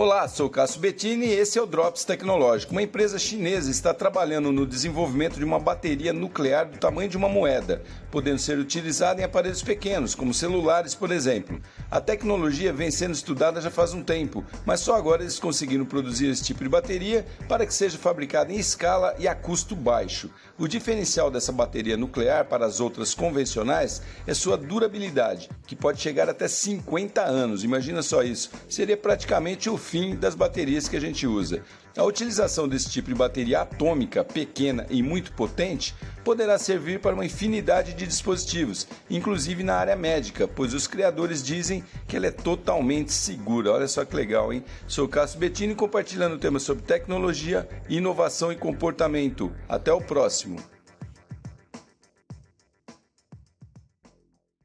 [0.00, 2.72] Olá, sou Cássio Bettini e esse é o Drops Tecnológico.
[2.72, 7.28] Uma empresa chinesa está trabalhando no desenvolvimento de uma bateria nuclear do tamanho de uma
[7.28, 11.60] moeda, podendo ser utilizada em aparelhos pequenos, como celulares, por exemplo.
[11.90, 16.28] A tecnologia vem sendo estudada já faz um tempo, mas só agora eles conseguiram produzir
[16.28, 20.30] esse tipo de bateria para que seja fabricada em escala e a custo baixo.
[20.56, 26.28] O diferencial dessa bateria nuclear para as outras convencionais é sua durabilidade, que pode chegar
[26.28, 27.64] até 50 anos.
[27.64, 28.52] Imagina só isso.
[28.68, 31.64] Seria praticamente o fim das baterias que a gente usa.
[31.96, 35.92] A utilização desse tipo de bateria atômica, pequena e muito potente,
[36.24, 41.79] poderá servir para uma infinidade de dispositivos, inclusive na área médica, pois os criadores dizem
[42.06, 43.72] que ela é totalmente segura.
[43.72, 44.64] Olha só que legal, hein?
[44.86, 49.52] Sou Cássio Bettini compartilhando temas sobre tecnologia, inovação e comportamento.
[49.68, 50.58] Até o próximo.